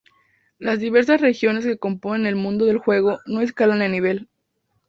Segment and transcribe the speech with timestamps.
[0.57, 4.29] Las diversas regiones que componen el mundo del juego no escalan en nivel.